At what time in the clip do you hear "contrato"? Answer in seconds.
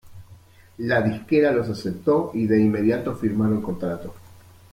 3.61-4.15